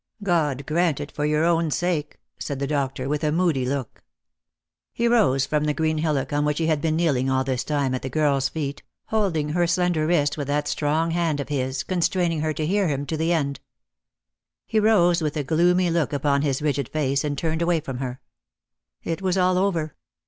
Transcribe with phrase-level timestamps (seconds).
[0.23, 4.03] "God grant it for your own sake," said the doctor with a moody look.
[4.91, 7.63] He rose from the green hillock on which he had been kneel ing all this
[7.63, 10.95] time at the girl's feet, holding her slender wrist 144 Lost for Love.
[10.97, 13.59] with that strong hand of his, constraining her to hear him to the end.
[14.65, 18.21] He rose with a gloomy look upon his rigid face, and turned away from her.
[19.03, 19.93] It was all over.